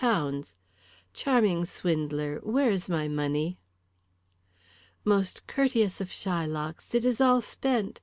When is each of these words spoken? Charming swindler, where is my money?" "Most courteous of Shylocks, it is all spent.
Charming 1.13 1.63
swindler, 1.65 2.39
where 2.39 2.71
is 2.71 2.89
my 2.89 3.07
money?" 3.07 3.59
"Most 5.05 5.45
courteous 5.45 6.01
of 6.01 6.09
Shylocks, 6.09 6.95
it 6.95 7.05
is 7.05 7.21
all 7.21 7.39
spent. 7.39 7.99